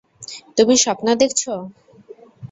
[0.57, 1.41] তুমি স্বপ্ন দেখছ।